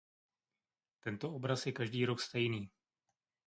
Tento 0.99 1.29
obraz 1.31 1.65
je 1.69 1.77
každý 1.77 2.05
rok 2.09 2.17
stejný. 2.21 2.71